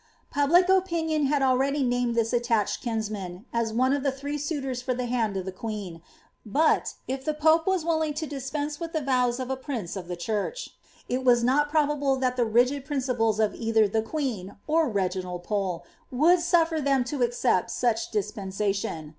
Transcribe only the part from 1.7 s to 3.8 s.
named this attached kinsman, as